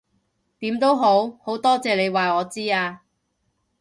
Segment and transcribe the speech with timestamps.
[0.57, 3.03] 點都好，好多謝你話我知啊